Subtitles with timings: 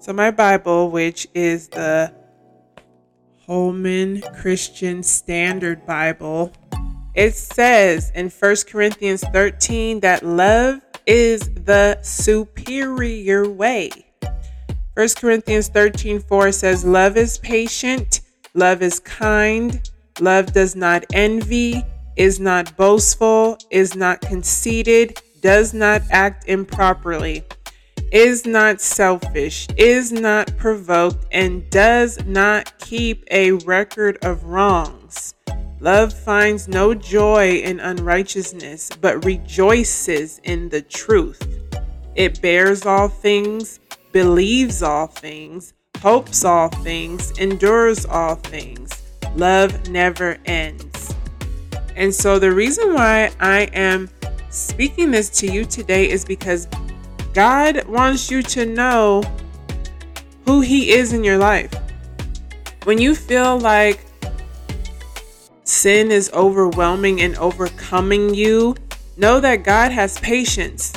[0.00, 2.10] So, my Bible, which is the
[3.44, 6.54] Holman Christian Standard Bible,
[7.14, 13.90] it says in 1 Corinthians 13 that love is the superior way.
[14.94, 18.22] 1 Corinthians 13 4 says, Love is patient,
[18.54, 21.84] love is kind, love does not envy,
[22.16, 27.44] is not boastful, is not conceited, does not act improperly
[28.10, 35.34] is not selfish, is not provoked, and does not keep a record of wrongs.
[35.80, 41.42] Love finds no joy in unrighteousness, but rejoices in the truth.
[42.14, 43.80] It bears all things,
[44.12, 48.90] believes all things, hopes all things, endures all things.
[49.36, 51.14] Love never ends.
[51.96, 54.10] And so, the reason why I am
[54.50, 56.66] speaking this to you today is because
[57.32, 59.22] God wants you to know
[60.44, 61.72] who He is in your life.
[62.84, 64.04] When you feel like
[65.64, 68.74] sin is overwhelming and overcoming you,
[69.16, 70.92] know that God has patience.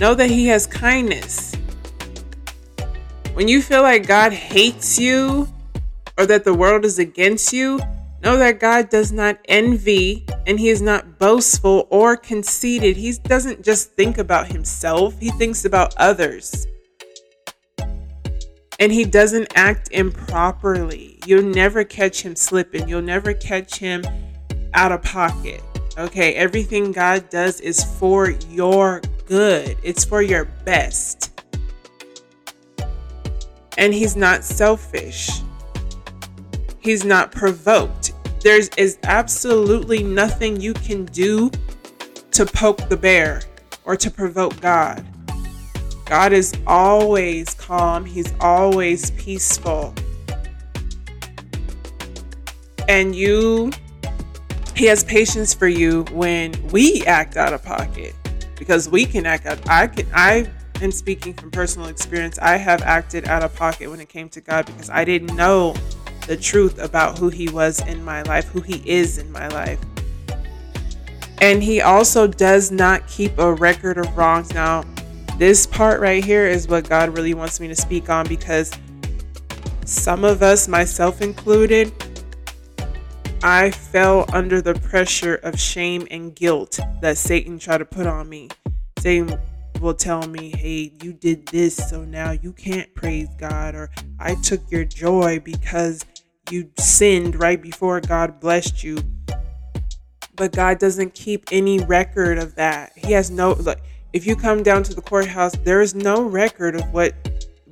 [0.00, 1.54] Know that He has kindness.
[3.34, 5.48] When you feel like God hates you
[6.18, 7.78] or that the world is against you,
[8.22, 12.96] Know that God does not envy and he is not boastful or conceited.
[12.96, 16.66] He doesn't just think about himself, he thinks about others.
[18.78, 21.18] And he doesn't act improperly.
[21.26, 24.02] You'll never catch him slipping, you'll never catch him
[24.74, 25.62] out of pocket.
[25.98, 31.40] Okay, everything God does is for your good, it's for your best.
[33.78, 35.42] And he's not selfish.
[36.86, 38.12] He's not provoked
[38.46, 41.50] there is absolutely nothing you can do
[42.30, 43.42] to poke the bear
[43.84, 45.04] or to provoke God.
[46.04, 49.92] God is always calm, He's always peaceful.
[52.88, 53.72] And you,
[54.76, 58.14] He has patience for you when we act out of pocket
[58.56, 59.58] because we can act out.
[59.68, 60.48] I can, I
[60.82, 62.38] am speaking from personal experience.
[62.38, 65.74] I have acted out of pocket when it came to God because I didn't know
[66.26, 69.78] the truth about who he was in my life, who he is in my life.
[71.40, 74.52] And he also does not keep a record of wrongs.
[74.54, 74.84] Now,
[75.38, 78.72] this part right here is what God really wants me to speak on because
[79.84, 81.92] some of us, myself included,
[83.42, 88.28] I fell under the pressure of shame and guilt that Satan tried to put on
[88.28, 88.48] me.
[88.98, 89.38] Satan
[89.80, 94.34] will tell me, hey, you did this, so now you can't praise God, or I
[94.36, 96.04] took your joy because
[96.50, 98.98] you sinned right before God blessed you.
[100.34, 102.92] But God doesn't keep any record of that.
[102.96, 106.76] He has no like if you come down to the courthouse, there is no record
[106.76, 107.14] of what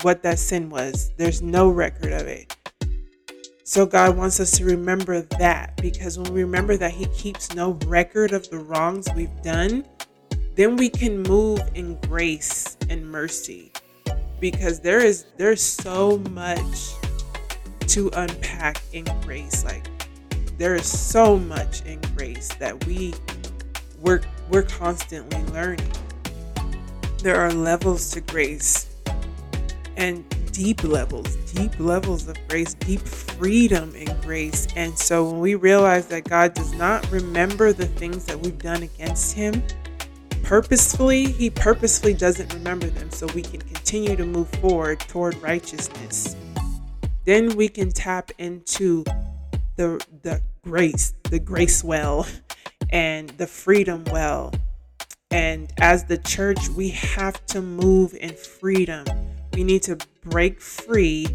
[0.02, 1.12] what that sin was.
[1.16, 2.56] There's no record of it.
[3.66, 7.78] So God wants us to remember that because when we remember that he keeps no
[7.86, 9.86] record of the wrongs we've done,
[10.54, 13.72] then we can move in grace and mercy
[14.41, 16.92] because there is there's so much
[17.89, 19.65] to unpack in grace.
[19.65, 19.87] Like
[20.59, 23.15] there is so much in grace that we
[24.00, 25.91] we're we're constantly learning.
[27.22, 28.95] There are levels to grace
[29.97, 34.69] and deep levels, deep levels of grace, deep freedom in grace.
[34.77, 38.83] And so when we realize that God does not remember the things that we've done
[38.83, 39.62] against him,
[40.43, 46.37] purposefully, he purposefully doesn't remember them so we can continue to move forward toward righteousness
[47.24, 49.04] then we can tap into
[49.76, 52.26] the the grace, the grace well
[52.90, 54.52] and the freedom well.
[55.30, 59.04] And as the church, we have to move in freedom.
[59.52, 61.26] We need to break free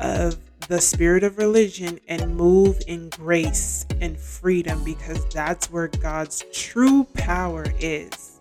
[0.00, 0.36] of
[0.68, 7.04] the spirit of religion and move in grace and freedom because that's where God's true
[7.14, 8.35] power is.